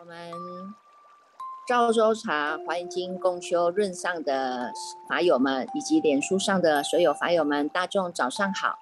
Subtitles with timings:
[0.00, 0.16] 我们
[1.68, 4.72] 赵州茶华严经共修润上的
[5.06, 8.78] 法友们，以及脸书上的所有法友们，大众早上好！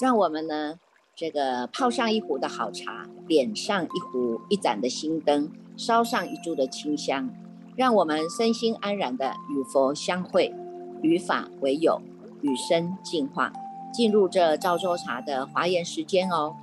[0.00, 0.78] 让我们呢，
[1.14, 7.28] 这个泡上一壶的好茶，点上一壶一盏的心灯，烧上一柱的清香，
[7.76, 10.54] 让我们身心安然的与佛相会，
[11.02, 12.00] 与法为友，
[12.40, 13.52] 与生进化，
[13.92, 16.56] 进入这赵州茶的华严时间哦。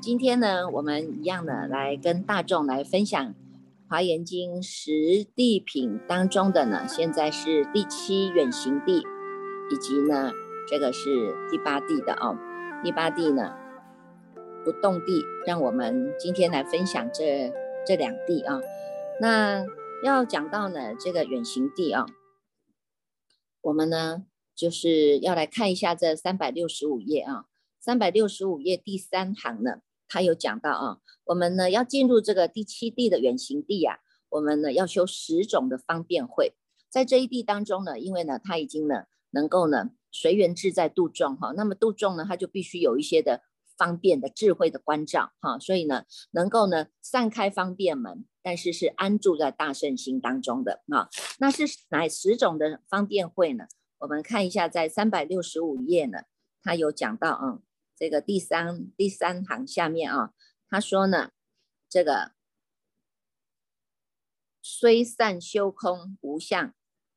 [0.00, 3.22] 今天呢，我们一样的来跟大众来分享
[3.86, 9.02] 《华严经》十地品当中的呢，现在是第七远行地，
[9.70, 10.32] 以及呢
[10.66, 12.34] 这个是第八地的哦。
[12.82, 13.54] 第八地呢
[14.64, 17.52] 不动地，让我们今天来分享这
[17.86, 18.58] 这两地啊。
[19.20, 19.66] 那
[20.02, 22.06] 要讲到呢这个远行地啊，
[23.60, 24.24] 我们呢
[24.56, 27.44] 就是要来看一下这三百六十五页啊，
[27.78, 29.82] 三百六十五页第三行呢。
[30.10, 36.54] 他有讲到啊，我们呢要进入这个第七地的远行地呀，我们呢要修十种的方便会，
[36.90, 43.42] 在这一地当中呢，因为呢他已经呢能够呢随缘自在度众哈，那么度众呢他就必须有一些的
[43.78, 46.02] 方便的智慧的关照哈，所以呢
[46.32, 51.08] 能够呢散开方便门，但是是安住在大圣心当中的啊，
[51.38, 53.66] 那是哪十种的方便会呢？
[54.00, 56.22] 我们看一下在三百六十五页呢，
[56.64, 57.60] 他有讲到啊。
[58.00, 60.32] 这个第三第三行下面啊，
[60.70, 61.32] 他说呢，
[61.86, 62.32] 这个
[64.62, 66.74] 虽善修空无相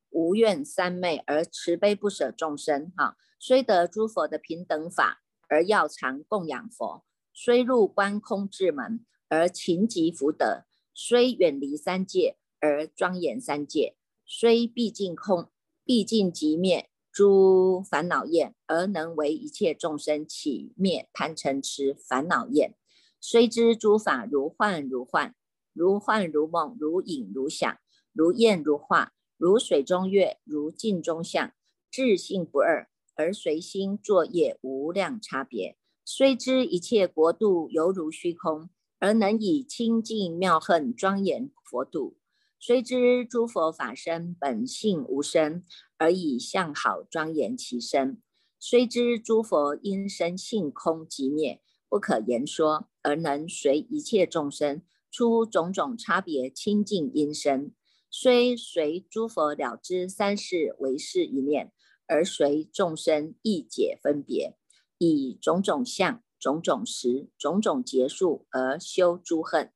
[0.10, 13.96] 无愿三昧而慈悲不舍众生哈，虽得诸佛的平等法而要常供养佛，虽入观空智门而勤集福德，虽远离三界而庄严三界，
[14.26, 15.50] 虽毕竟空
[15.86, 16.90] 毕竟即灭。
[17.14, 22.74] 诸烦恼厌，而能为一切众生起灭贪嗔痴烦恼厌。
[23.22, 25.36] 虽知诸法如幻如幻，
[25.74, 27.78] 如幻如梦，如影如响，
[28.12, 31.54] 如焰如化，如水中月，如镜中像，
[31.92, 35.78] 智性不二，而随心作业无量差别。
[36.04, 42.18] 虽知一切国度犹如虚空，而能以清净妙恨庄严佛度。
[42.66, 45.66] 虽知诸佛法身本性无生，
[45.98, 48.22] 而以相好庄严其身；
[48.58, 51.60] 虽知诸佛因生性空即灭，
[51.90, 54.82] 不可言说，而能随一切众生
[55.12, 57.72] 出种种差别清净因身；
[58.10, 61.74] 虽随诸佛了知三世为是一念，
[62.08, 64.56] 而随众生意解分别，
[64.98, 69.74] 以种种相、种种识、种种结束而修诸恨。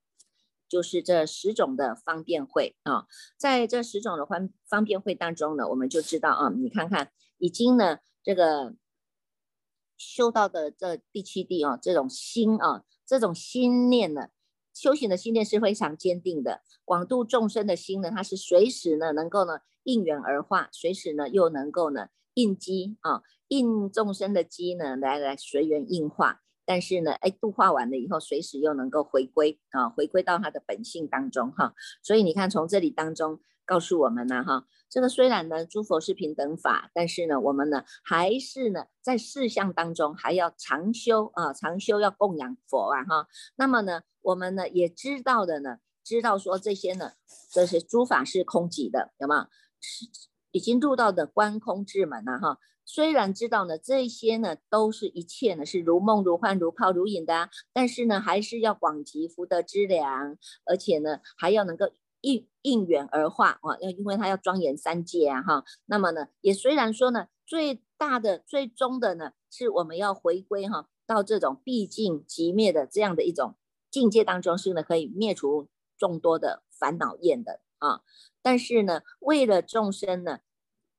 [0.70, 3.06] 就是这十种的方便会啊，
[3.38, 8.76] 在这十种的方方便会当中呢，我们就知道啊，你看看已经呢这个
[9.98, 14.30] 修到的这第七地啊，这种心啊，这种心念呢，
[14.74, 26.42] 修行的心念是非常坚定的，广度众生的心呢，它是随时呢能够呢应缘而化，随时呢又能够呢应机啊，应众生的机呢来来随缘应化。
[26.68, 31.74] 但是呢，哎，度化完了以后，随时又能够回归啊，回归到它的本性当中哈。
[32.04, 43.28] 所以你看，从这里当中告诉我们呢，哈，这个虽然呢，诸佛是平等法，但是呢，我们呢，还是呢，在事相当中还要常修啊，常修要供养佛啊，哈。
[43.56, 47.14] 那么呢，我们呢也知道的呢，知道说这些呢，
[47.50, 49.48] 这些诸法是空寂的，有吗？
[49.80, 50.06] 是
[50.52, 52.60] 已经入到的观空智门了哈。
[52.90, 61.90] 虽然知道呢，这些呢都是一切呢是如梦如幻如泡如影的，但是呢还是要广积福德之粮，而且呢还要能够
[62.22, 65.66] 应应缘而化啊，要因为它要庄严三界啊哈。
[65.86, 73.56] 那么呢也虽然说呢最大的最终的呢是我们要回归哈到这种毕竟即灭的这样的一种
[73.92, 78.02] 境界当中是呢可以灭除众多的烦恼厌的啊。
[78.42, 80.40] 但是呢为了众生呢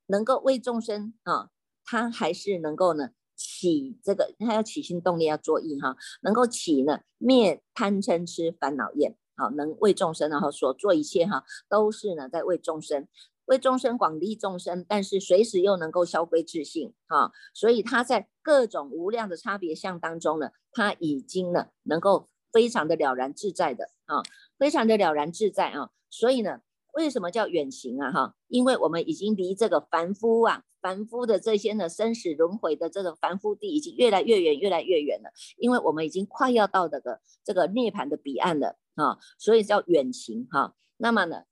[0.06, 1.50] 能够为众生啊。
[1.91, 13.09] 他还是能够呢起这个，他要起心动念要作意哈，能够起呢灭贪嗔痴烦恼厌，好能为众生然后所做一切哈，都是呢在为众生，
[13.47, 24.21] 为众生广利众生，但是随时又能够消归自性哈，所以他在各种无量的差别相当中呢，他已经呢能够非常的了然自在的啊，
[24.59, 26.60] 非常的了然自在啊，所以呢。
[26.98, 28.10] 为什么叫远行啊？
[28.10, 35.30] 哈，因为我们已经离这个凡夫啊，凡夫的这些呢生死轮回的这个凡夫地已经越来越远，越来越远了。
[35.59, 40.74] 因为我们已经快要到这个这个涅槃的彼岸了啊，所以叫远行哈。
[40.97, 41.45] 那么呢，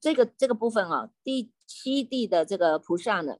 [0.00, 3.38] 这个这个部分啊，第七地的这个菩萨呢，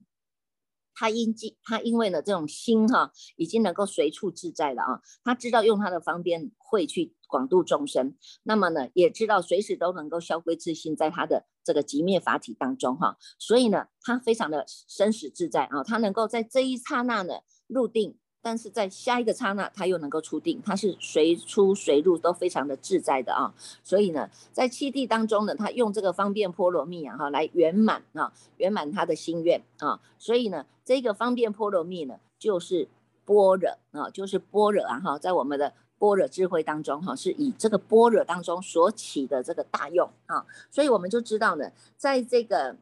[0.95, 5.01] 他因经，他因为呢这种心哈，已经能够随处自在了啊。
[5.23, 13.17] 他知道用他的方便会去广度众生，那么呢也知道随时都能够消归自性，在他的这个极灭法体当中哈。
[13.39, 17.35] 所以呢，他非常的生死自在啊，他能够在这一刹那呢
[17.67, 18.19] 入定。
[18.45, 23.55] 但是在下一个刹那，他又能够出定，他是随出随入都非常的自在的啊。
[23.83, 29.99] 所以呢，在七地当中呢，他用这个方便波罗蜜啊哈来圆满啊，圆满他的心愿啊。
[30.19, 32.87] 所以呢，这个方便波罗蜜呢，就是
[33.25, 40.45] 般若啊，就是般若啊哈，在我们的般若智慧当中哈，是以这个般若当中所起的这个大用啊。
[40.71, 42.77] 所以我们就知道呢，在这个。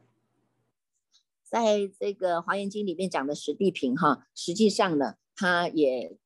[1.45, 6.17] 在这个华严经里面讲的十地品哈，实际上呢，它也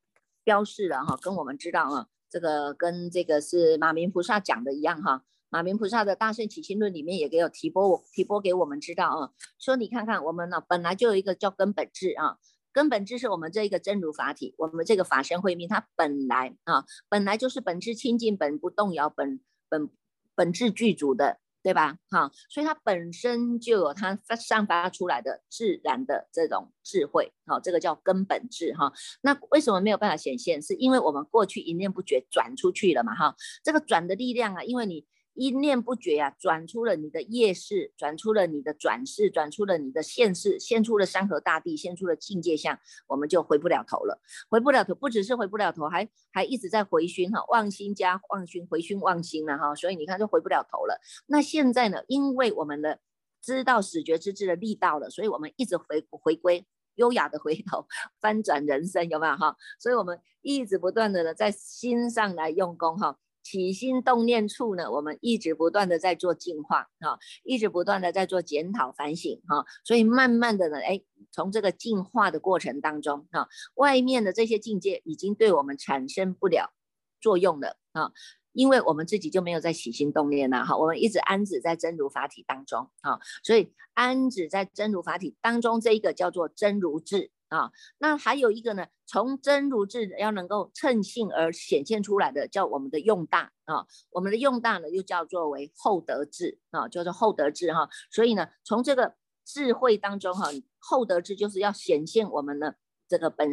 [0.44, 5.24] 标示了哈，跟我们知道啊，这个跟这个是马明菩萨讲的一样哈。
[5.50, 12.38] 马明菩萨的大圣起心论里面也给我提拨我提拨给我们知道啊，说你看看我们呢本来就有一个叫根本智啊，
[12.74, 19.40] 根本智是我们这一个真如法体，我们这个法身慧命，它本来啊本来就是本质清净，本不动摇，本
[19.70, 19.90] 本
[20.36, 21.40] 本质具足的。
[21.68, 21.98] 对吧？
[22.10, 28.94] 哈，所以它本身就有它散发出来的自然的这种智慧，好，这个叫根本智哈。
[29.20, 30.62] 那为什么没有办法显现？
[30.62, 33.36] 是因为我们过去一念不觉转出去了嘛，哈，
[33.66, 35.06] 这个转的力量啊，因为你。
[35.38, 44.20] 一念不绝呀，转出了你的业世，转出了你的转世，转出了你的现世，现出了山河大地，现出了境界相，我们就回不了头了，
[44.50, 51.00] 回不了头，不只是回不了头，还还一直在回熏哈，忘心加忘熏，回熏忘心了哈，所以你看就回不了头了。
[51.28, 53.00] 那现在呢，因为我们的
[53.40, 57.86] 知道始觉之智的力道了，所以我们一直回回归，优雅的回头，
[58.20, 59.56] 翻转人生，有没有哈？
[59.78, 63.20] 所以我们一直不断的呢，在心上来用功哈。
[63.48, 71.02] 起心动念处呢，我们一直不断的在做净化啊，一直不断的在做检讨反省哈，所以慢慢的呢，哎，
[71.32, 76.74] 从这个净化的过程当中啊，外面的这些境界已经对我们产生不了
[77.22, 78.12] 作用了啊，
[78.52, 87.32] 因为我们自己就没有在起心动念了哈，我们一直安止在真如法体当中啊，所以安止在真如法体当中这一个叫做真如智。
[87.50, 97.90] 啊，那还有一个呢，从真如智要能够称性而显现出来的，叫我们的用大啊，我们的用大呢又叫做为厚德智啊，叫做厚德智哈。
[98.12, 99.16] 所以呢，从这个
[99.46, 100.50] 智慧当中哈，
[100.80, 102.76] 厚德智就是要显现我们的
[103.08, 103.50] 这个本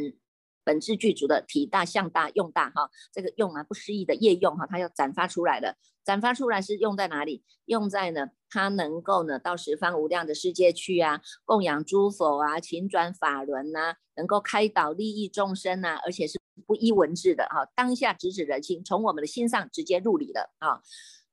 [0.65, 7.45] 本质具足的体大、相大、用大哈，这个用啊不失意的业用哈，它要展发出来的，展发出来是用在哪里？
[7.67, 8.31] 用在呢？
[8.55, 20.81] 他能够呢到十方无量的世界去啊，供养诸佛啊，勤转法轮呐，能够开导利益众生呐，而且是不依文字的哈，当下直指人心，从我们的心上直接入理的啊，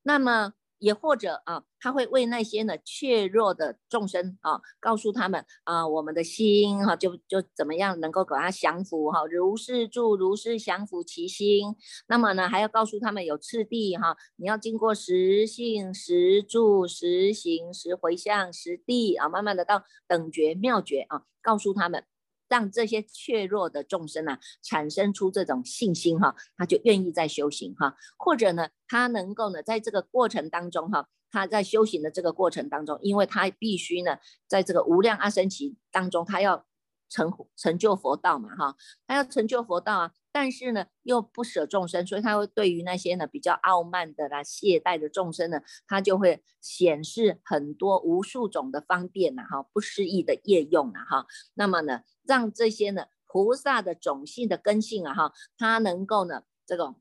[0.02, 0.54] 那么。
[0.82, 11.76] 也或者啊，他会为那些呢怯弱的众生啊，告诉他们啊，我们的心哈，就就怎么样能够给他降服哈，如是住，如是降服其心。
[12.08, 22.04] 那么呢，还要告诉他们有次第哈，你要经过实性、实住、实行、实回向、实地啊，慢慢的到等觉妙觉啊，告诉他们。
[22.52, 34.18] 让这些怯弱的众生啊，产生出这种信心哈，他就愿意在修行哈，或者呢，他能够呢，在这个过程当中哈，他在修行的这个过程当中，因为他必须呢，
[34.48, 36.66] 在这个无量阿僧祇当中，他要
[37.08, 38.76] 成成就佛道嘛哈，
[39.08, 40.12] 他要成就佛道啊。
[40.34, 51.28] 但是呢，又不舍众生，所以他会对于那些呢比较傲慢的啦、懈怠的众生呢，他就会显示很多无数种的方便呐，哈，不适意的业用啊，哈。
[51.56, 56.96] 那么呢，让这些呢菩萨的种性的根性啊，哈，他能够呢这种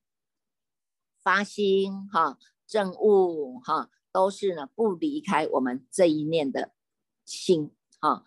[1.23, 6.73] 发心哈、证悟哈，都是呢不离开我们这一念的
[7.25, 8.25] 心哈，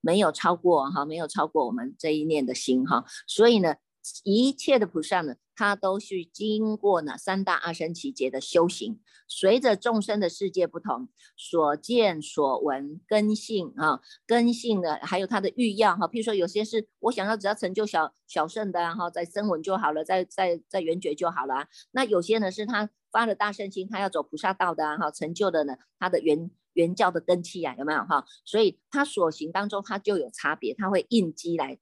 [0.00, 3.76] 没有超过哈，没有超过我们这一念的心哈，所以呢。
[4.24, 21.68] 一切的菩萨呢，他都是经过呢三大阿僧祇劫的修行，随着众生的世界不同，所见所闻根性啊，根性的，还有他的欲要哈，譬如说有些是我想要只要成就小小圣的哈，在声闻就好了，在在在圆觉就好了。
[21.92, 28.24] 那有些呢是他发了大圣心，他要走菩萨道的哈，成就的呢他的原原教的根器呀，有没有哈？
[28.44, 31.78] 所以他所行当中他就有差别，他会应机来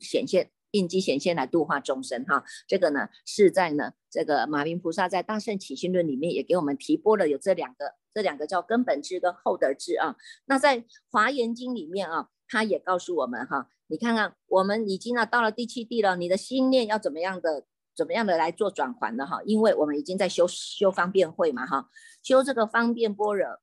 [0.00, 0.50] 显现。
[0.72, 10.16] 应机显现来度化众生哈，这个呢是在呢这个马明菩萨在大圣起心论里面也给我们提拨了有这两个，这两个叫根本智跟厚德智啊。
[10.46, 21.88] 那在华严经里面啊，他也告诉我们哈，你看看我们已经啊到了第七地了，你的心念要怎么样的怎么样的来做转还的哈，因为我们已经在修修方便会嘛哈，
[22.22, 23.60] 修这个方便般若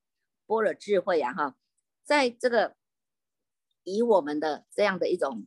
[0.47, 1.55] 般若智慧呀哈，
[2.03, 2.75] 在这个。
[3.87, 5.45] 以我们的这样的一种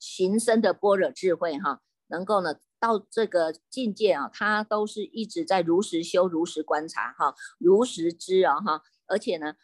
[0.00, 9.54] 行深的般若智慧哈，能够呢到这个境界啊，他都是一直在如实修、如实观察哈、如实知啊哈，而且呢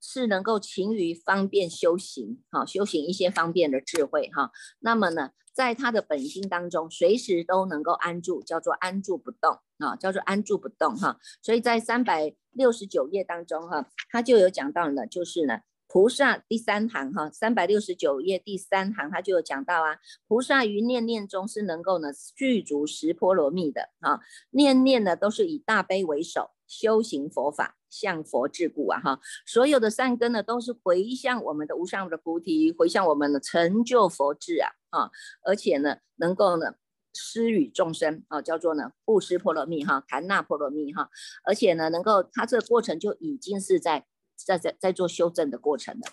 [0.00, 4.50] 是能够勤于方便修行哈，修行一些方便的智慧哈。
[4.80, 11.18] 那么呢，在他的本心当中，随时都能够安住，叫做安住不动啊，叫做安住不动哈。
[11.42, 15.60] 所以在三百六十九页当中哈，他就有讲到呢，就是呢。
[15.92, 24.18] 菩萨第三行哈，三百六十九页第三行，他就有讲到啊，菩萨于念念中是能够呢具足十波罗蜜的啊，
[24.52, 35.10] 念念呢都是以大悲为首，修行佛法向佛致故啊哈，所有的善根呢都是回向我们的无上的菩提，回向我们的成就佛智啊啊，
[35.44, 36.76] 而且呢能够呢
[37.12, 41.10] 施与众生啊，叫做呢布施波罗蜜哈，檀那波罗蜜哈，
[41.44, 44.06] 而且呢能够他这个过程就已经是在。
[44.44, 46.08] 在在在做修正的过程的，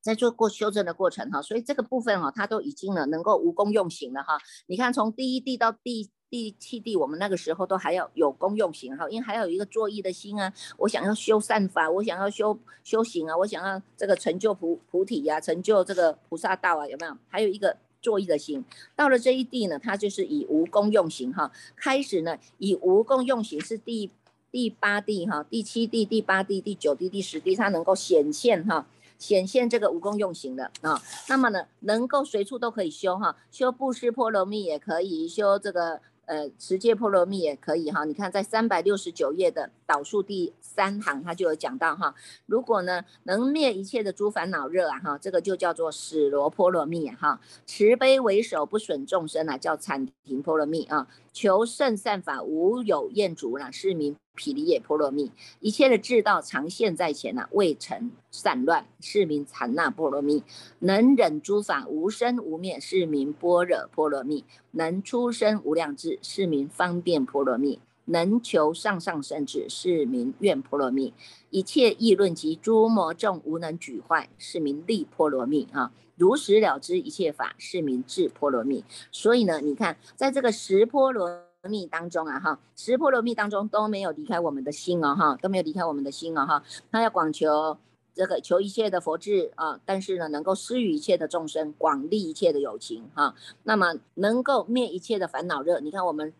[0.00, 4.38] 在做过修正的过程哈，所以这个部分哈，它都已经呢能够无功用行了哈。
[4.66, 17.16] 你看从第一地到第第七地，我们那个时候都还要有功用行哈，因为还有一个作意的心啊，我想要修善法，我想要修修行啊，我想要这个成就菩菩提呀，成就这个菩萨道啊，有没有？
[17.28, 18.64] 还有一个作意的心，
[18.96, 24.10] 到了这一地呢，它就是以无功用行哈，开始呢以无功用行是第。
[24.52, 28.86] 第八地哈，第七地、第八地、第九地、第十地，它能够显现哈，
[29.18, 31.02] 显现这个无功用行的啊。
[31.28, 36.00] 那么呢，能够随处都可以修哈，修布施波罗蜜也可以修这个。
[36.24, 42.14] 呃，持戒波罗蜜也可以哈，你看在三百六十九页的导数第三行，它就有讲到哈，
[42.46, 60.42] 如果呢能灭一切的诸烦恼热啊哈，这个就叫做史罗波罗蜜哈，慈悲为首不损众生啊，叫禅庭波罗蜜啊，求圣善法无有厌足啦，是名毗梨耶波罗蜜，一切的智道常现在前呐，未曾散乱，是名禅那波罗蜜，
[60.78, 64.44] 能忍诸法无生无灭，是名般若波罗蜜。
[64.72, 71.12] 能出生无量智，是名方便波罗蜜；能求上上圣智，是名愿波罗蜜。
[71.50, 75.92] 一切议论及诸魔众无能举坏，是名利波罗蜜啊。
[76.16, 78.82] 如实了知一切法，是名智波罗蜜。
[79.10, 87.78] 所以呢，你看，在这个十波罗蜜当中啊，哈，十波罗蜜当中都没有离开我们的心哦，哈，都没有离开我们的心哦，哈，他要广求。
[88.14, 93.34] 这个求一切的佛智啊，但是呢，能够施予一切的众生，广利一切的友情哈。
[93.62, 95.80] 那么能够灭一切的烦恼热。
[95.80, 96.30] 你看我们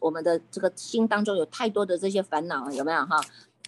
[0.00, 3.20] 我们的这个心当中有太多的这些烦恼，有没有哈？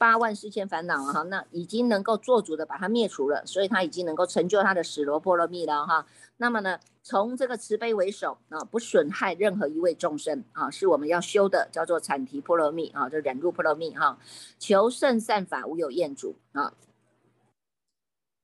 [0.03, 6.05] 八万四千烦恼啊哈，那已经能够做主的把它灭除了，所以他已经能够成就他的死罗波罗蜜了哈。
[6.39, 14.19] 那么呢，从这个慈悲为首啊，不损害任何一位众生啊，是我们要修的，叫做产提波罗蜜啊，就忍辱波罗蜜哈。
[14.59, 16.75] 求胜善法无有厌足啊。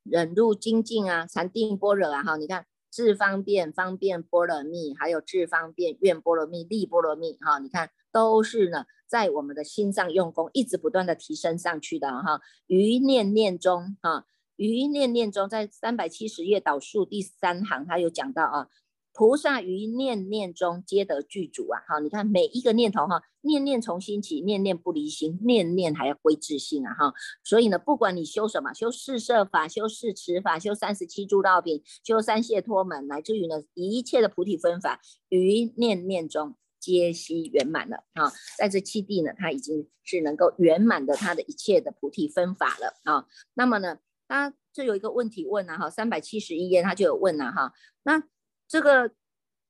[0.05, 12.41] 忍辱精进啊，禅定般若啊，哈，你看智方便方便波罗蜜，还有智方便愿波罗蜜、力波罗蜜，哈，你看都是呢，在我们的心上用功，一直不断的提升上去的哈。
[12.67, 18.69] 于念念中，哈，于念念中，在三百七十页导数第三行，他有讲到啊。
[19.15, 21.81] 菩萨于念念中皆得具足啊！
[21.89, 26.95] 哈，你看每一个念头哈，念念从心起，念念不离心，念念还要归自性啊！
[26.95, 27.13] 哈，
[27.43, 35.01] 所以呢，不管你修什么，修四摄法，修四持法，修三十七诸道品，修三谢脱门，乃至于呢一切的菩提分法，
[35.31, 38.33] 于念念中皆悉圆满了啊！
[38.57, 43.27] 在这七地呢，他已经是能够圆满的他的一切的菩提分法了啊！
[43.55, 48.23] 那么呢，他这有一个问题问啊，哈，三百七十一页他就有问了哈，那。
[48.71, 49.13] 这个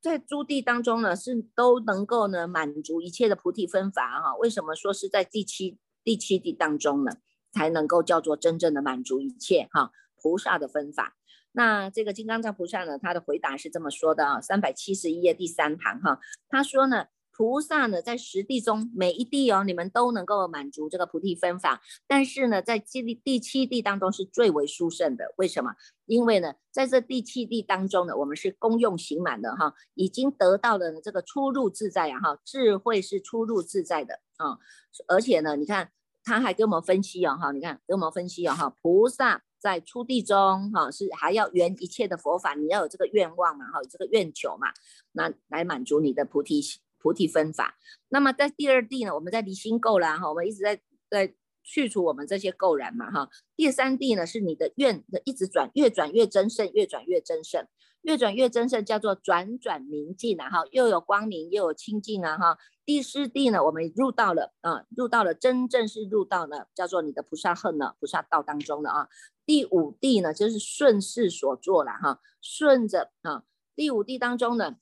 [0.01, 4.35] 在诸地当中呢，是都能够呢满足一切的菩提分法哈。
[4.39, 7.13] 为什么说是在第七第七地当中呢，
[7.53, 11.18] 才能够叫做真正的满足一切哈菩萨的分法？
[11.59, 17.07] 那这个金刚藏菩萨呢，他的回答是这么说的啊，三百七十一页第三行哈，他说呢。
[17.39, 21.81] 菩萨呢，在十地中每一地哦，你们都能够满足这个菩提分法。
[22.09, 25.33] 但是呢，在第第七地当中是最为殊胜的。
[25.37, 25.71] 为什么？
[26.07, 34.59] 因为呢，在这第七地当中呢，我们是功用行满的哈，已经得到了这个出入自在啊哈，智慧是出入自在的啊。
[35.07, 35.93] 而且呢，你看
[36.25, 44.69] 他还给我们分析哦哈，你看给我们分析哦哈，菩萨在出地中哈是还要圆一切的佛法，你要有这个愿望嘛哈，有这个愿求嘛，
[45.13, 46.63] 那来满足你的菩提。
[47.01, 53.31] 菩提分法，那么在第二地呢，我们在离心垢啦哈，我们一直在在去除我们这些垢染嘛哈。
[53.55, 57.65] 第三地呢，是你的愿一直转，越转越真胜，越转越真胜，
[58.03, 62.59] 越转越真胜，叫做转转明净啊哈，又有光明又有清净啊哈。
[62.85, 69.09] 第四地呢，我们入到了啊，入到了真正是入到了叫做你的菩萨恨了，菩萨道当中的啊。
[69.49, 74.77] 第五地呢，就是顺势所做了哈，顺着啊，第五地当中呢，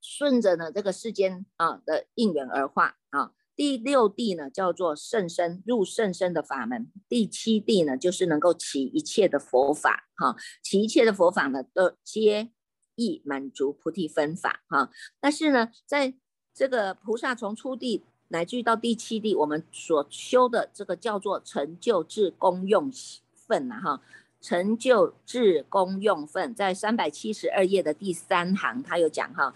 [0.00, 3.30] 顺着呢这个世间啊的应缘而化啊。
[3.54, 6.90] 第六地呢叫做圣身，入圣身的法门。
[7.08, 12.50] 第七地呢就是能够起一切的佛法哈，起一切的佛法呢都皆
[12.96, 14.90] 意满足菩提分法哈。
[15.20, 16.16] 但是呢，在
[16.52, 22.90] 这个菩萨从初地乃至于到第七地，我们所修的这个叫做成就智功用。
[23.46, 24.00] 份呐哈，
[24.40, 29.54] 成就智功用份，在三百七十二页的第三行，他有讲哈，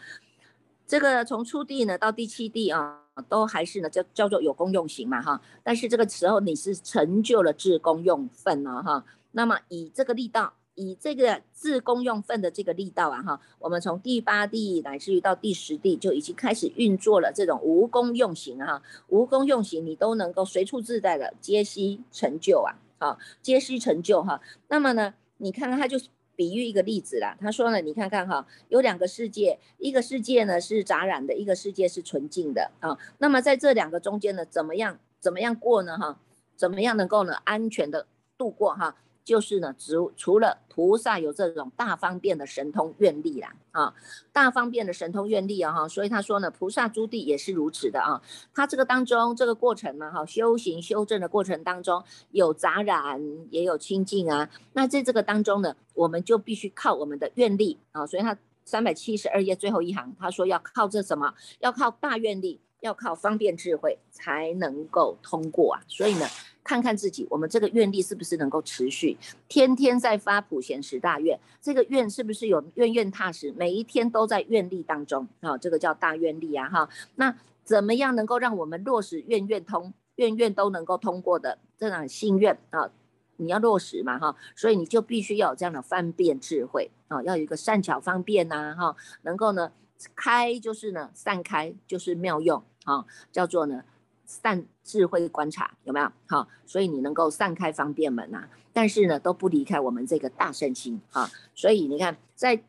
[0.87, 22.75] 这个从初地呢到第七地啊，都还是呢叫叫做有功用行嘛哈，但是这个时候你是成就了智功用份了哈，那么以这个力道，以这个自功用份的这个力道啊哈，我们从第八地乃至于到第十地就已经开始运作了这种无功用行啊，无功用行你都能够随处自在的皆悉成就啊。
[23.01, 24.43] 好，皆需成就哈。
[24.69, 25.99] 那么呢，你看看他就
[26.37, 27.35] 比喻一个例子啦。
[27.41, 32.99] 他说呢，你看看哈，有两个世界，一个世界呢是杂染的，一个世界是纯净的啊。
[33.17, 35.97] 那么在这两个中间呢，怎么样怎么样过呢？
[35.97, 36.21] 哈，
[36.55, 38.97] 怎么样能够呢安全的度过哈？
[39.25, 43.95] 就是呢，除除了菩萨有这种大方便的神通愿力啦，啊，
[44.33, 48.21] 大方便的神通愿力啊，哈，所以他说呢，菩萨诸地也是如此的啊。
[48.55, 54.49] 他这个当中这个过程呢，哈，修行修正的过程当中有杂染，也有清净啊。
[54.73, 58.07] 那在这个当中呢，我们就必须靠我们的愿力啊。
[58.07, 61.35] 所以他三百七十二页最后一行，他说要靠这什么？
[61.61, 65.83] 要靠大愿力，要靠方便智慧才能够通过啊。
[65.89, 66.27] 所以呢。
[66.63, 69.17] 看看自己，我们这个愿力是不是能够持续，
[69.49, 76.89] 天天在发普贤十大愿，这个愿是不是有愿愿踏实，每一天都在愿力当中啊，这个叫大愿力啊哈。
[77.17, 77.35] 那
[77.65, 82.91] 怎么样能够让我们落实愿愿通，愿愿都能够通过的这样心愿啊？
[83.39, 89.73] 你要落实嘛哈，所以你就必须要有这样的方便智慧啊，要有一个善巧方便呐哈，能够呢
[90.15, 93.85] 开就是呢散开就是妙用啊，叫做呢。
[94.33, 96.47] 散智慧观察有没有好？
[96.65, 101.29] 所以你能够散开方便门呐，但是呢都不离开我们这个大圣心哈。
[101.53, 102.63] 所以你看，在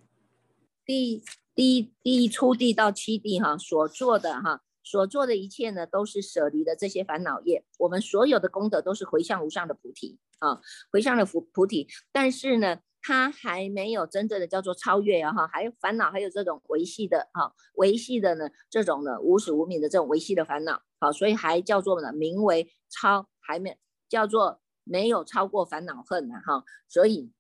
[0.84, 1.22] 第
[1.54, 7.64] 第第一初地到七地哈所做的哈所做的一切呢，都是舍离的这些烦恼业。
[7.78, 10.60] 我们所有的功德都是回向无上的菩提啊，
[10.92, 11.88] 回向的菩菩提。
[12.12, 12.80] 但是呢。
[13.02, 23.76] 他还没有真正的叫做超越啊哈，还有烦恼，还有这种维系的哈，维系的呢，这种呢无始无明的这种维系的烦恼，好，所以还叫做呢名为超，还没
[24.08, 27.32] 叫做没有超过烦恼恨呢哈，所以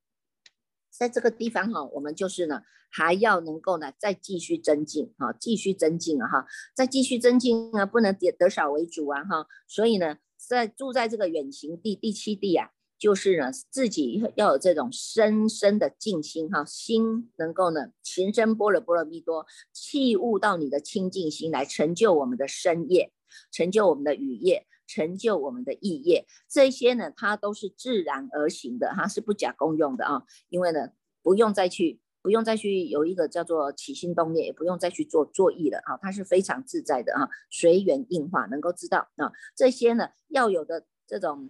[0.90, 12.72] 在这个地方哈，我们就是呢还要能够呢再继续增进哈，继续增进啊哈，再继续增进啊，不能得得少为主啊哈，所以呢在住在这个远行地第七地啊。
[13.02, 23.12] 就是呢，自己要有这种深深的静心哈，心能够呢，情深般若波罗蜜多，器悟到你的清净心来成就我们的身业，
[23.52, 30.90] 成就我们的语业，成就我们的意业，这些呢，它都是自然而行的哈，是不假功用的啊，因为呢，
[31.24, 41.50] 不用再去，不用再去有一个叫做起心动念，也不用再去做作意了啊，它是非常自在的啊，随缘应化，能够知道啊，这些呢，要有的这种。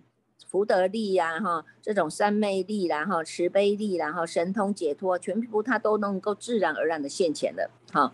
[0.51, 8.11] 福德力呀，哈，这种三昧力，然后慈悲力，然后神通解脱，全部它都能够自然而然的现前的，哈，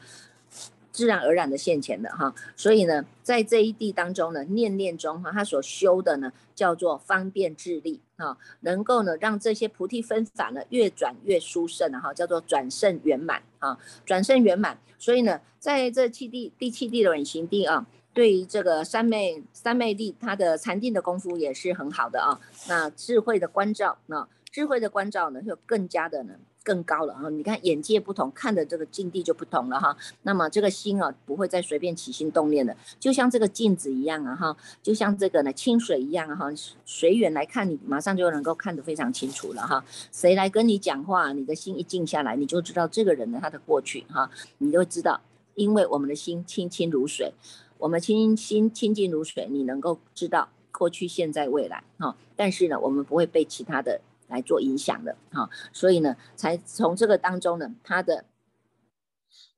[0.92, 2.36] 自然而然的现前的，哈。
[2.56, 14.78] 所以呢，在这一地当中呢，念念中哈，他所修的呢，叫做方便智力，哈，能够呢让这些菩提分法呢越转越殊胜哈，叫做转胜圆满，啊，转胜圆满。
[15.00, 17.88] 所以呢，在这七地第七地的远行地啊。
[18.18, 22.40] 对于这个三昧三昧地，他的禅定的功夫也是很好的啊。
[22.68, 27.30] 那智慧的关照，那智慧的关照呢，就更加的呢更高了啊。
[27.30, 29.96] 你看眼界不同，看的这个境地就不同了哈。
[30.24, 36.48] 那么这个心啊，不会再随便起心动念的，就像这个镜子一样啊哈，就像这个呢清水一样哈，
[36.86, 39.86] 随缘来看你，马上就能够看得非常清楚了哈。
[40.12, 44.28] 谁来跟你讲话，你的心一静下来，你就知道这个人呢他的过去哈，
[44.58, 45.22] 你就知道，
[45.54, 47.32] 因为我们的心清清如水。
[47.80, 52.18] 我们清心清净如水，你能够知道过去、现在、未来，哈。
[52.36, 55.50] 但是呢，我们不会被其他的来做影响的，哈。
[55.72, 58.26] 所以呢，才从这个当中呢，他的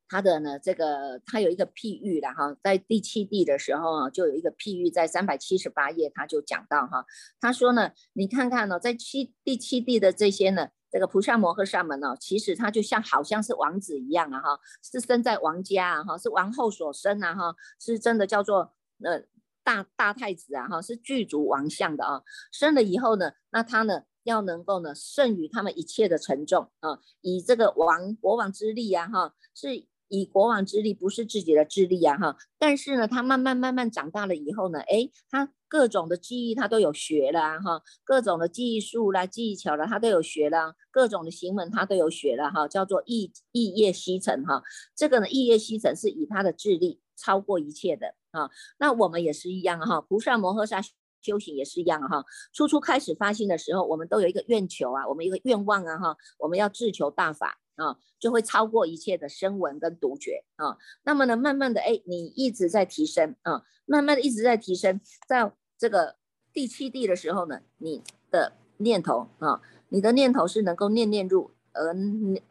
[0.08, 7.06] 他的呢，这个他有一个譬喻了，哈，在第七地的时候啊，就有一个譬喻，在三百七十八页他就讲到，哈，
[7.40, 10.70] 他说呢，你看看呢，在七第七地的这些呢。
[10.92, 18.74] 这个菩萨摩诃萨们呢，其实他就像好像是王子一样啊，哈，是生在王家啊，哈，是王后所生啊，哈，是真的叫做
[19.04, 19.24] 呃
[19.64, 22.22] 大大太子啊，哈，是具足王相的啊。
[22.52, 24.04] 生了以后呢，那他呢？
[24.24, 32.38] 要能够呢胜于他们一切的沉重啊，以这个王国王之力呀哈，是以国王之力，不是自己的智力呀哈。
[32.60, 44.62] 但是呢，他慢慢慢慢长大了以后呢，哎，他各种的技艺他都有学了哈，各种的技术啦、技巧啦，他都有学了，各种的行文他都有学了哈，叫做异异业西成哈。
[44.96, 48.50] 这个呢，异业西成是以他的智力超过一切的啊。
[48.80, 50.82] 那我们也是一样哈，菩萨摩诃萨。
[51.22, 60.78] 修行也是一样哈，初初开始发心的时候，我们都有一个愿求啊，我们一个愿望啊哈，我们要自求大法啊，就会超过一切的声闻跟独觉啊。
[61.04, 66.18] 那么呢，慢慢的哎，你一直在提升啊，慢慢的一直在提升，在这个
[66.54, 71.96] 第七地的时候呢，你的念头啊，你的念头是能够念念入，而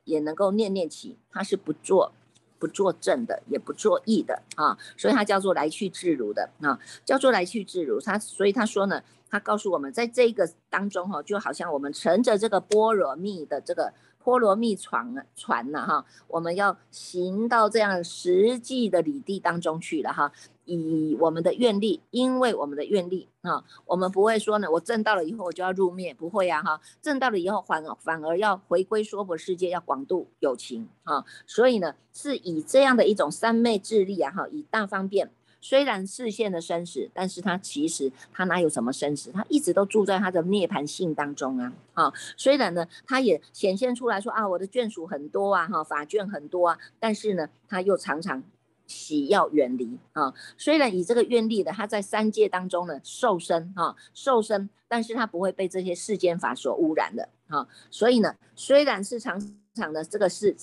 [0.05, 2.13] 也能够念念起，它是不做。
[2.61, 8.01] 不做正的，也不做意的啊，所以它叫做来去自如的啊，叫做来去自如。
[8.01, 13.93] 他所以他说呢，他告诉我们，在这个当中哈，就好像我们乘着这个波罗蜜的这个。
[14.25, 20.31] 波罗蜜船啊，船呐哈，我们要行到这样实际的里地当中去了哈。
[20.69, 26.81] 以我们的愿力，因为我们的愿力啊，我们不会说呢，我证到了以后我就要入灭，不会呀哈。
[27.01, 31.25] 证到了以后，反反而要回归娑婆世界，要广度有情啊。
[31.47, 35.31] 所以呢，是以这样的一种三昧智力啊哈，以大方便。
[35.61, 39.33] 虽然视现的生死，但是他其实他哪有什么生死？
[39.33, 41.73] 他一直都住在他的涅盘性当中啊！
[41.95, 48.41] 啊，虽然呢，他也显现出来说啊，我的眷属很多啊，哈，法眷很多啊，但是呢，他又常常
[48.89, 50.35] 喜要远离啊。
[50.57, 57.69] 虽然以这个愿力的，他在三界当中呢受身啊，受身，但是他不会被这些世间法所污染的啊。
[57.93, 59.41] 所以呢，虽然是常
[59.75, 60.57] 常的这个是。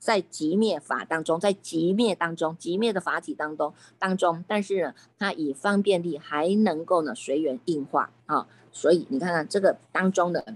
[0.00, 10.54] 在极灭法当中，在极灭当中，极灭的法体当中当中，但是呢，它以方便力还能够呢随缘应化啊，所以你看看这个当中的，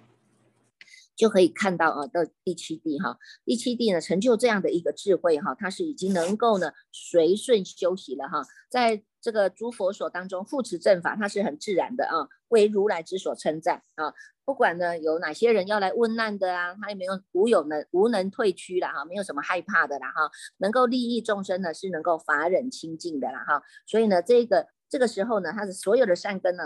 [1.17, 9.03] 就可以看到啊，到第七地哈，第七地呢成就这样的一个智慧哈，它是已经能够呢随顺修习了哈，在。
[9.25, 14.13] 这个诸佛所当中护持正法，它是很自然的啊，为如来之所称赞啊。
[14.45, 23.63] 不管呢有哪些人要来问难的啊，他也没有无有能无能退屈了哈，没有什么害怕的啦哈，能够利益众生呢，是能够法忍清净的啦哈。
[23.87, 26.65] 所以呢，这个这个时候呢，他的所有的善根呢，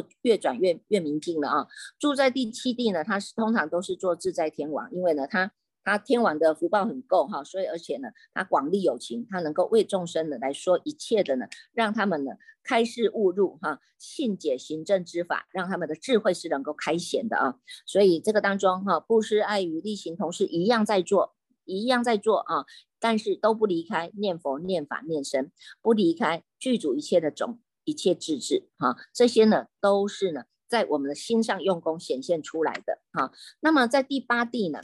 [0.00, 1.66] 就越转越越明净了啊。
[1.98, 5.52] 住在第七地呢，他是通常都是做自在天王，因为呢他。
[5.84, 12.30] 他天王的福报很够哈，所以而且呢，他广利有情，他能够为众生的来说一切的呢，让他们呢
[12.62, 17.56] 开示悟入哈，信解行政之法，让他们的智慧是能够开显的啊。
[17.84, 22.64] 所以这个当中哈，布施、爱语、力行同时一样在做，一样在做啊，
[23.00, 25.50] 但是都不离开念佛、念法、念身，
[25.80, 33.32] 不离开具足一切的种一切自治哈，这些呢都是呢在我们的心上用功显现出来的哈。
[33.60, 34.80] 那么在第八地呢？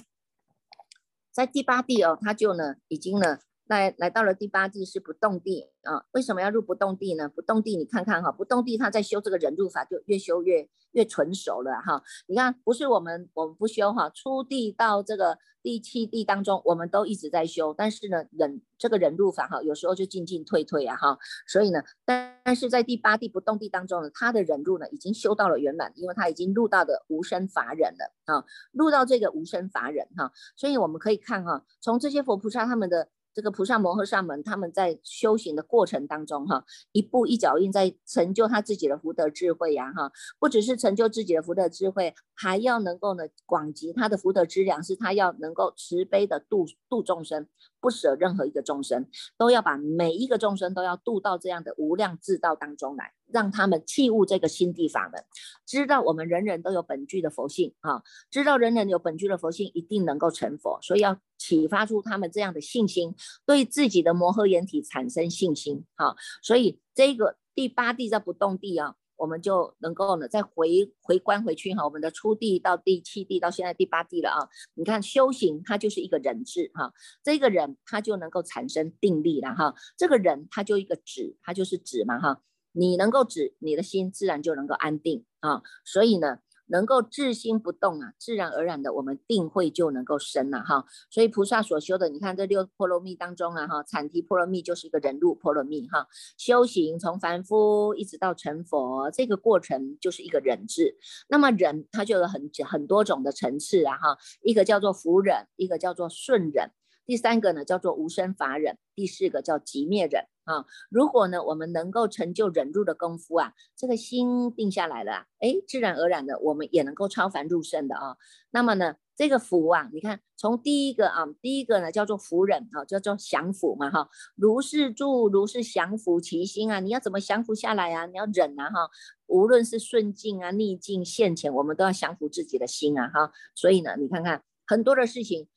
[1.31, 6.05] 在第八地哦，他就呢，已经呢，来来到了第八地是不动地啊。
[6.13, 7.29] 为什么要入不动地呢？
[7.29, 12.03] 不动地，你看看哈，不动地他在修这个忍辱法，就越修越越纯熟了哈。
[12.27, 21.19] 你看，不是我们我们不修哈，初地到这个第七地当中，我们都一直在修，但是呢，忍这个忍辱法哈，有时候就进进退退啊哈。
[21.47, 30.33] 所以呢，但是在第八地不动地当中呢，他的忍辱呢已经修到了圆满，因为他已经入到的无生法忍了啊，入到这个无生法忍哈。
[30.57, 33.11] 所以我们可以看哈，从这些佛菩萨他们的。
[33.39, 47.47] 这个菩萨摩诃萨们，他们在修行的过程当中，哈，一步一脚印在成就他自己的福德智慧呀，哈，不只是成就自己的福德智慧，还要能够呢广集他的福德资粮，是他要能够慈悲的度度众生，
[47.81, 53.13] 不舍任何一个众生，都要把每一个众生都要度到这样的无量智道当中来。
[53.31, 55.23] 让他们弃悟这个心地法门，
[55.67, 63.15] 知道我们人人都有本具的佛性哈，知道人人有本具的佛性，一定能够成佛，所以要启发出他们这样的信心，
[63.47, 66.15] 对自己的摩诃眼体产生信心啊。
[66.43, 74.49] 所以这个第八地在不动地啊，我们就能够呢再回回观回去哈，我们的初地到第七地到现在第八地了啊。
[74.75, 82.43] 你看修行它就是一个人字哈，这个人他就能够产生定力了哈，这个人他就一个止，他就是止嘛哈。
[82.73, 85.63] 你能够止，你的心自然就能够安定啊。
[85.85, 90.85] 所以呢，能够治心不动啊，自然而然的，我们定慧就能够生了哈。
[91.11, 96.07] 所以菩萨所修的，你看这六波罗蜜当中啊哈，产提波罗蜜就是一个人入波罗蜜哈。
[96.37, 100.97] 修行从凡夫一直到成佛，这个过程就是一个忍字。
[101.29, 106.71] 那么忍它就有很很多种的层次啊哈，一个叫做福忍，一个叫做顺忍，
[107.07, 110.25] 第三个呢叫做无生法忍，第四个叫极灭忍。
[110.49, 110.65] 啊。
[110.89, 118.17] 如果呢，我们能够成就忍辱的功夫啊，这个心定下来了，哎，自然而然的，我们也能够超凡入圣的啊。
[118.51, 124.09] 那么呢，这个福啊，你看从第一个啊，第一个呢叫做福忍啊，叫做降伏嘛哈。
[124.35, 128.07] 如是住，如是降伏其心啊，你要怎么降服下来啊？
[128.07, 128.89] 你要忍啊哈。
[129.27, 133.31] 无论是顺境啊、逆境、现前，我们都要降服自己的心啊哈。
[133.55, 135.49] 所以呢，你看看很多的事情。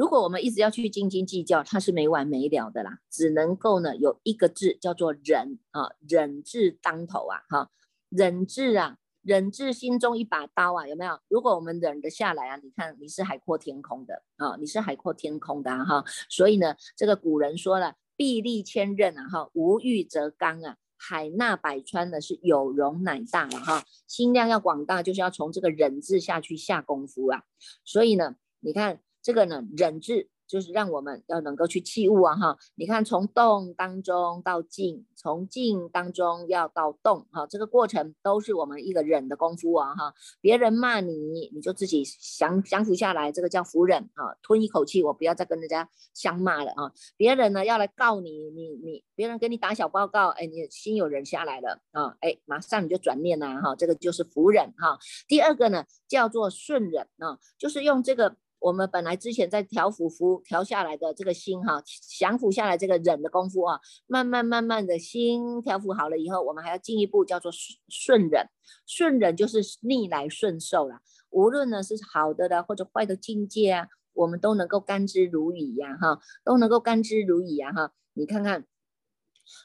[0.00, 3.00] 如果我们一直要去斤斤计较，它是没完没了的啦。
[3.10, 7.70] 只能够呢有一个字叫做忍啊，忍字当头啊，哈，
[8.08, 11.20] 忍字啊，忍字心中一把刀啊，有没有？
[11.28, 16.02] 如果我们忍得下来啊，你看你是海阔天空的啊，你是海阔天空的哈。
[16.30, 23.84] 所以呢，这个古人说了，臂力千仞啊，哈，无欲则刚啊，海纳百川呢是有容乃大了哈。
[24.06, 27.42] 心量要广大，就是要从这个忍字下去下功夫啊。
[27.84, 29.00] 所以呢，你看。
[29.22, 41.12] 这个呢，忍字就是让我们要能够去器物啊，哈，你看从动当中到静，从静当中要到动，哈，这个过程都是我们一个忍的功夫啊，哈，别人骂你，
[41.54, 42.02] 你就自己
[42.36, 46.90] 降降服下来，这个叫服忍啊，吞一口气，我不要再跟人家相骂了啊。
[47.16, 54.98] 别人呢要来告你，你你别人给你打小报告，哎，你心有人下来了啊，哎，马上你就转念了哈，这个就是服忍哈。
[55.28, 58.34] 第二个呢叫做顺忍啊，就是用这个。
[58.60, 61.82] 我们本来之前在调伏伏调下来的这个心哈，
[62.18, 68.46] 降服下来这个忍的功夫啊，慢慢慢慢的心调伏好了以后，我们还要进一步叫做顺顺忍，
[68.86, 71.00] 顺忍就是逆来顺受了。
[71.30, 77.92] 无论呢是好的的或者坏的境界啊，我们都能够甘之如饴呀哈，都能够甘之如饴呀哈。
[78.12, 78.66] 你看看，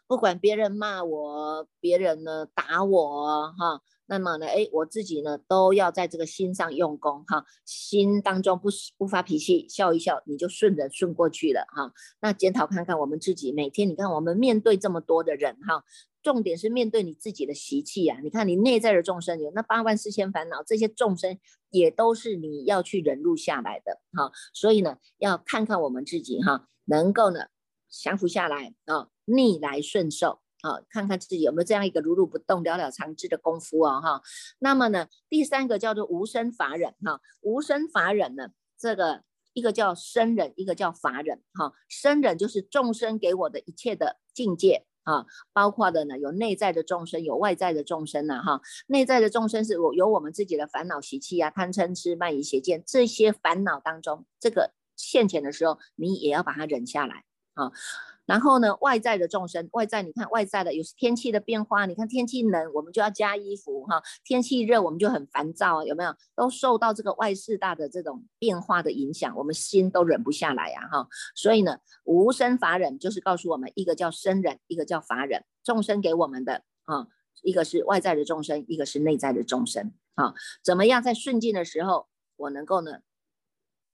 [0.07, 3.81] 不管别人骂我，别人呢打我哈。
[4.07, 8.69] 那么呢，哎，我自己呢都要在这个心上用功哈，心当中不
[8.99, 11.91] 不发脾气，笑一笑，你就顺着顺过去了哈。
[12.21, 15.83] 那检讨看看我们自己，每天你看我们面对这么多的人哈，
[16.21, 18.19] 重点是面对你自己的习气啊。
[18.21, 21.39] 你看你内在的众生有那八万四千烦恼，这些众生
[21.71, 24.31] 也都是你要去忍入下来的哈。
[24.53, 27.39] 所以呢，要看看我们自己哈，能够呢
[28.03, 30.41] 降服下来啊，逆来顺受。
[30.61, 34.21] 啊，看看自己有没有这样一个如如不动、了了常知的功夫哦，哈。
[34.57, 39.21] 那么呢，第三个叫做无生法忍，哈，无生法忍呢，这个
[39.53, 41.71] 一个叫生忍，一个叫法忍，哈。
[41.87, 48.59] 生忍就是众生给我的一切的境界啊，包括的呢有内在的众生，有外在的众生呢，哈。
[48.87, 57.23] 内在的众生是我有我们自己的烦恼习气啊，贪嗔痴慢疑邪见这些烦恼当中，这个现前的时候，你也要把它忍下来
[57.55, 57.71] 啊。
[58.27, 66.11] 然后呢，外在的众生，外在你看外在的有天气的变化，你看天气冷，我们就要加衣服哈；天气热，我们就很烦躁，有没有？
[66.35, 71.07] 都受到这个外事大的这种变化的影响，我们心都忍不下来呀哈。
[71.35, 75.43] 所以呢，无生法忍就是告诉我们，一个叫生忍，一个叫法忍。
[75.63, 77.05] 众生给我们的啊，
[77.43, 80.33] 一个是外在的众生，一个是内在的众生啊。
[80.63, 83.01] 怎么样在顺境的时候，我能够呢？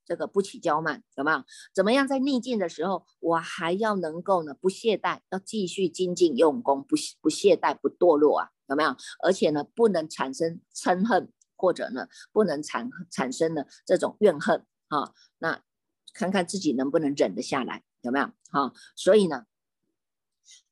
[0.06, 1.44] 这个不起骄慢有没有？
[1.74, 8.50] 怎么样在逆境的时候，我还要能够呢不懈怠，要继续精进用功，不不懈怠，不堕落啊？
[8.68, 8.96] 有没有？
[9.24, 15.14] 而且呢，不能产生嗔恨，或者呢，不能产产生的这种怨恨啊？
[15.40, 15.62] 那
[16.14, 18.26] 看看自己能不能忍得下来，有没有？
[18.52, 19.46] 哈，所以呢，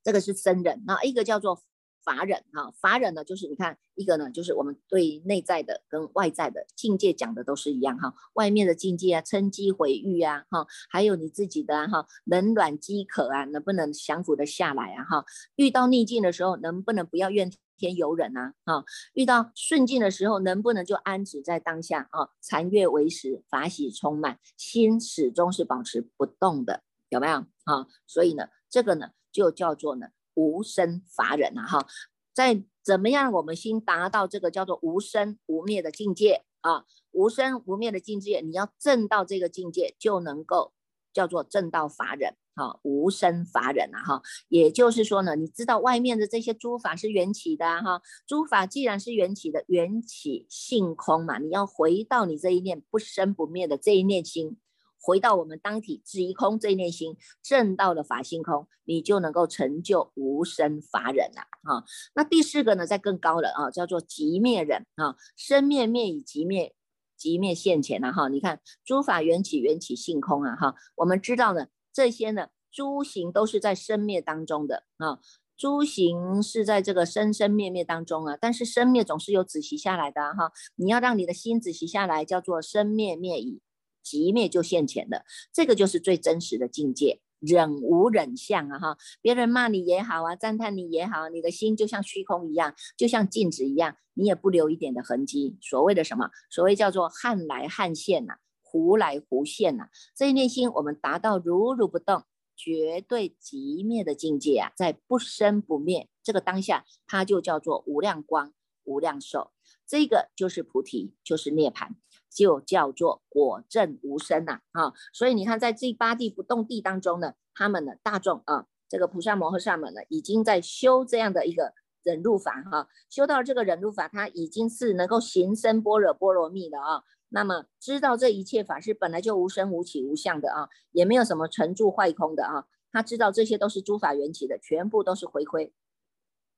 [0.03, 1.63] 这个是僧人，那一个叫做。
[2.09, 8.11] 法忍哈，法忍呢，就是你看一个呢，就是我们对内在的跟外在的境界讲的都是一样哈。
[8.33, 15.03] 外面的境界啊，嗔机毁誉啊，哈，还有你自己的哈，冷暖饥渴啊，能不能降服的下来啊？
[15.03, 15.23] 哈，
[15.55, 18.55] 遇到逆境的时候，能不能不要怨天尤人啊？
[18.65, 22.29] 哈，遇到顺境的时候，能不能就安止在当下啊？
[22.41, 27.45] 残月为食，法喜充满，心始终是保持不动的，有没有？
[27.65, 30.07] 啊，所以呢，这个呢，就叫做呢。
[30.39, 31.85] 无生法忍啊，哈，
[32.33, 36.85] 在怎么样我们心达到这个叫做无生无灭的境界啊？
[37.11, 40.71] 无生无灭的境界，你要证到这个境界，就能够
[41.11, 54.57] 叫做证到法忍，哈，无生法忍啊，哈，也就是说呢，你知道外面的这些诸法是缘起的哈，诸法既然是缘起的，缘起性空嘛，你要回到你这一念不生不灭的这一念心。
[55.01, 61.85] 回到我们当体质一空这一念心，正到了法性空，你就能够成就无生法忍了啊。
[62.13, 66.75] 那第四个呢，在更高了啊，叫做极灭忍啊，生灭灭以极灭，
[67.15, 68.27] 极灭现前了哈。
[68.27, 70.75] 你看诸法缘起，缘起性空啊哈。
[70.95, 75.19] 我们知道呢，这些呢，诸行都是在生灭当中的啊，
[75.55, 78.37] 诸行是在这个生生灭灭当中啊。
[78.39, 83.61] 但是生灭总是有止息下来的哈，你要让你的心止息下来，叫做生灭灭已。
[84.09, 95.59] 即灭就现前的，这个就是最真实的境界忍无忍相啊哈，别人骂你也好啊，赞叹你也好，你的心就像虚空一样，就像镜子一样，你也不留一点的痕迹。
[95.61, 96.31] 所谓的什么？
[96.49, 99.89] 所谓叫做汉来汉现呐，胡来胡现呐。
[100.15, 102.23] 这一念心，我们达到如如不动，
[102.55, 108.53] 绝对极灭的境界啊，在不生不灭这个当下，它就叫做无量光、
[108.85, 109.51] 无量寿。
[109.87, 111.91] 这个就是菩提，就是涅槃。
[112.29, 135.73] 就叫做果证无生呐，啊，所以你看，在这八地不动地当中呢，他们的大众啊，这个菩萨摩诃萨们呢，已经在修这样的一个忍辱法哈，修到这个忍辱法，他已经是能够行深般若波罗蜜的啊，那么知道这一切法是本来就无生无起无相的啊，也没有什么成住坏空的啊，他知道这些都是诸法缘起的，全部都是回归。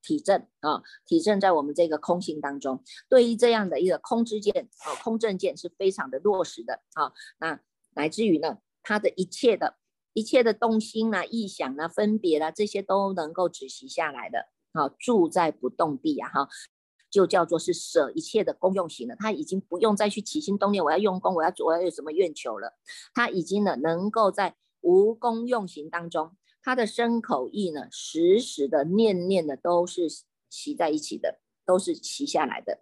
[0.02, 7.14] 体证啊，体证在我们这个空性当中，对于这样的一个空之见啊，空正见是非常的落实的啊。
[7.40, 7.60] 那
[7.94, 9.78] 乃至于呢，他的一切的
[10.14, 16.50] 一切的动心啊、意想啊、分别啊，这些都能够止息下来的啊，住在不动地啊，哈，
[17.10, 19.16] 就叫做是舍一切的功用行了。
[19.20, 22.78] 他已经不用再去起心动念，我要用功，我要我要有什么愿求了。
[23.14, 26.36] 他已经呢，能够在无功用行当中。
[26.64, 30.08] 他的身口意呢，时时的念念的都是
[30.50, 32.82] 习在一起的，都是习下来的，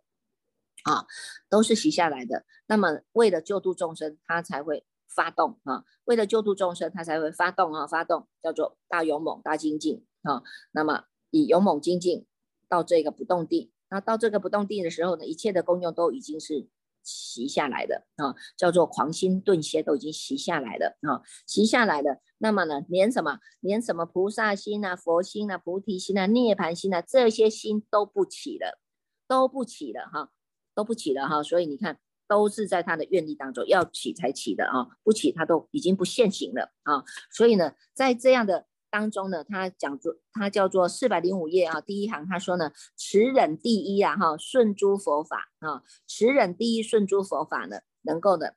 [0.84, 1.08] 啊，
[1.50, 2.46] 都是习下来的。
[2.68, 10.44] 那么为了救度众生，他才会发动啊，为了救度众生，他才会发动啊，发动叫做大勇猛大精进啊。
[10.72, 12.26] 那么以勇猛精进
[12.68, 16.68] 到这个不动地，那到这个不动地的时候呢，一切的功用都已经是。
[17.04, 22.22] 习下来的啊，叫做狂心顿歇，都已经习下来了啊，习下来的。
[22.38, 28.80] 那么呢，连什么，连什么菩萨心啊、佛心啊、菩提心啊、涅槃心啊，这些心都不起了，
[29.28, 30.30] 都不起了哈，
[30.74, 31.44] 都不起了哈。
[31.44, 37.04] 所以你看，都是在他的愿力当中要起才起的啊，不起他都已经不现行了啊。
[37.32, 38.69] 所以呢，在这样的。
[38.92, 48.48] 当中呢，他讲做，他叫做四百零五页啊，第一行他说呢，持忍第一啊，哈，顺诸佛法啊，持忍第一顺诸佛法呢，能够呢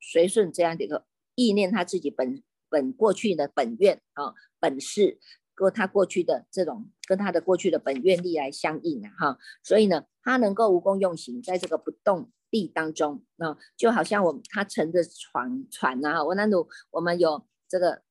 [0.00, 5.18] 随顺这样的一个意念，他自己本本过去的本愿啊，本事，
[5.54, 18.02] 跟他过去的这种跟他的过去的本愿力来相应啊，哈，所以呢，他能够无功用行，在这个不动地当中啊，就好像我他乘着船船呐，我那鲁我们有这个。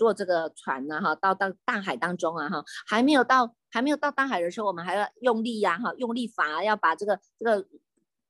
[0.00, 7.66] 坐这个船呢，哈，到到大海当中啊，哈，还没有到还没有到大海的时候，我们还要用力呀，哈，用力划，要把这个这个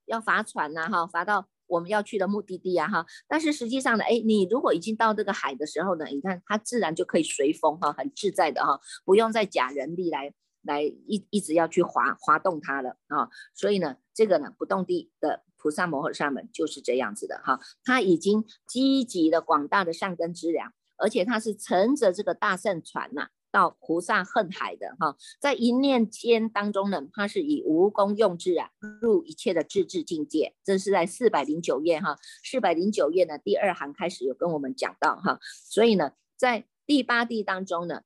[0.06, 3.06] 要划船呐，哈，划到我们要去的目的地啊，哈。
[3.28, 13.28] 但是实际上呢，哎，你如果已经到这个海的时候呢，你看它自然就可以随风哈，很自在的哈，不用再假人力来来一一直要去划划动它了啊。
[13.54, 20.72] 所以呢，这个呢，不动地的菩萨摩诃萨们就是这样子的哈，他已经积极的广大的善根之粮。
[21.00, 30.54] 而且他是乘着这个大圣船呐，到菩萨恨海的哈，在一念间当中呢，他是以无功用智啊，入一切的智智境界。
[30.64, 38.02] 这是在四百零九页哈，四百零九页呢第二行开始有跟我们讲到哈，所以呢，在第八地当中呢。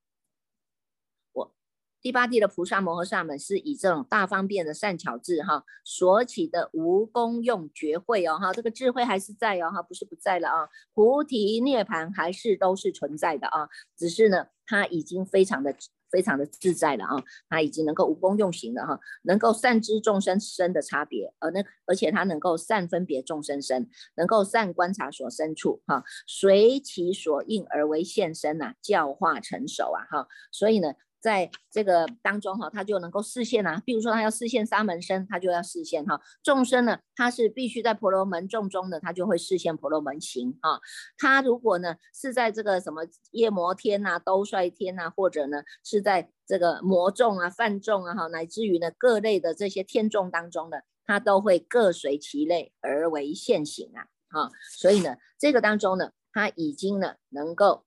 [2.05, 15.75] 第八地的菩萨摩诃萨们是以这种大方便的善巧智哈所起的无功用觉慧哦哈，这个智慧还是在哦哈，不是不在了啊，菩提涅槃还是都是存在的啊，只是呢，他已经非常的
[16.11, 17.17] 非常的自在了啊，
[17.49, 30.93] 他已经能够无功用行了哈，能够善知众生身的差别，而那而且他能够善分别众生身，能够善观察所身处哈，随其所应而为现身呐，教化成熟啊哈，所以呢。
[31.25, 33.81] 在这个当中哈，他就能够视现啊。
[33.87, 36.21] 比如说他要视现沙门身，他就要视现哈。
[36.43, 40.79] 众生呢，他是必须在婆罗门众中的，他就会视现婆罗门行哈。
[41.17, 54.51] 他如果呢是在这个什么夜摩天呐、兜率天呐，或者呢是在这个魔众啊、梵众啊哈，乃至于呢各类的这些天众当中呢，他都会各随其类而为现行啊哈。
[54.77, 57.84] 所以呢，这个当中呢，他已经呢能够。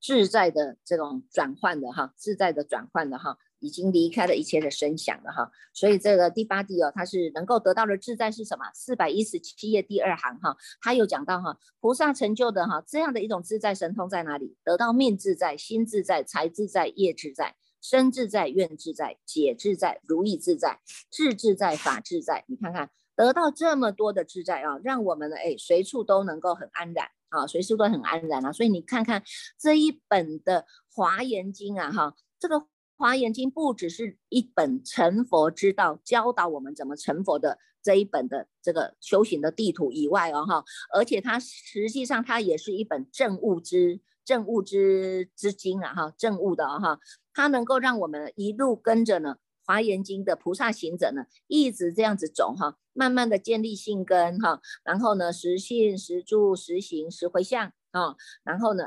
[0.00, 8.64] 自在的这种转换的哈，自在的转换的哈，已经离开了一切的声响了哈，所以这个第八地哦，它是能够得到的自在是什么？
[8.74, 14.56] 四百一十七页第二行哈，它有讲到哈，菩萨成就的哈这样的一种自在神通在哪里？
[14.62, 20.78] 得到命自在、心自在、财自在、业自在、身自在、愿自在、解自在、如意自在、
[21.10, 22.44] 智自在、法自在。
[22.46, 27.08] 你看看得到这么多的自在啊，让我们呢哎随处都能够很安然。
[27.28, 29.22] 啊，随时都很安然啊，所以你看看
[29.58, 30.62] 这一本的
[30.94, 32.56] 《华严经》啊，哈，这个
[32.96, 40.64] 《华严经》不只是一本成佛之道，教导我们怎么成佛的这一本的这个修行的地图以外哦哈，
[40.94, 46.98] 而且它实际上它也是一本正物之正物之之经啊哈，正物的哈，
[47.32, 49.36] 它能够让我们一路跟着呢
[49.66, 58.84] 华严经的菩萨行者呢一直这样子走哈，慢慢的建立信根哈，然后呢实信实住实行实回向啊，然后呢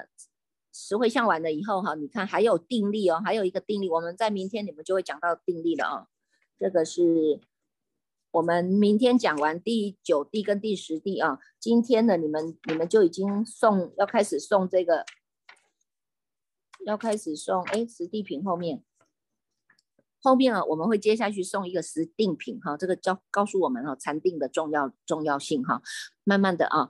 [0.74, 6.08] 实回向完了以后哈，你看还有定力哦，还有一个定力，我们在明天你们就会讲到定力了啊，
[6.58, 7.42] 这个是。
[8.32, 15.04] 我们明天讲完第九地跟第十地啊，今天呢，你们你们就已经送要开始送这个，
[16.86, 18.84] 要开始送哎十地品后面，
[20.22, 25.82] 后面啊我们会接下去送一个十定品哈，这个教告诉我们哈禅定的重要重要性哈，
[26.24, 26.90] 慢慢的啊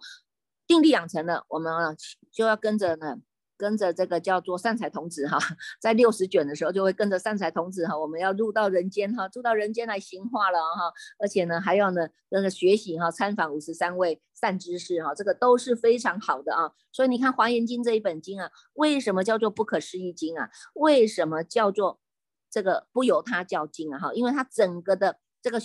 [0.68, 1.96] 定力养成了，我们啊
[2.32, 3.18] 就要跟着呢。
[3.60, 5.38] 跟着这个叫做善财童子哈，
[5.82, 16.72] 在六十卷的时候就会跟着善财童子哈，我们要入到人间哈，入到人间来行化了哈，而且呢还要呢那个学习哈，参访五十三位善知识哈，这个都是非常好的啊。
[16.94, 20.50] 所以你看《华严经》这一本经啊，为什么叫做不可思议经啊？
[20.76, 22.00] 为什么叫做
[22.50, 24.00] 这个不由他叫经啊？
[24.00, 25.60] 哈，因为他整个的这个。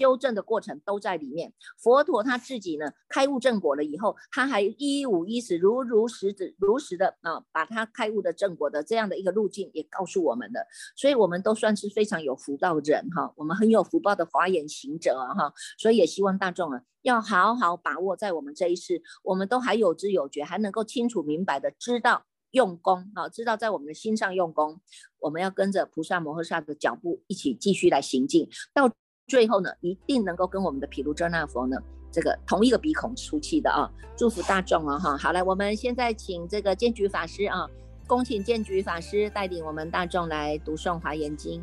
[0.00, 1.52] 修正的过程都在里面。
[1.76, 10.66] 佛陀他自己呢，开悟正果了以后，他还一五一十、如如实的、如实的啊，把他开悟的正果的这样的一个路径也告诉我们的。
[10.96, 15.52] 所以，我们都算是非常有福报人哈，我们很有福报的华严行者啊哈。
[15.76, 24.80] 所以，也希望大众啊，要好好把握在我们这一世，我们都还有知有觉，还能够清楚明白的知道用功啊，知道在我们的心上用功。
[25.18, 28.90] 我们要跟着菩萨摩诃萨的脚步一起继续来行进到。
[29.28, 31.76] 最后呢，一定能够跟我们的毗卢遮那佛呢，
[32.10, 33.88] 这个同一个鼻孔出气的啊！
[34.16, 35.16] 祝福大众啊哈！
[35.16, 37.64] 好了，我们现在请这个剑菊法师啊，
[38.08, 41.62] 恭请剑菊法师带领我们大众来读诵华严经。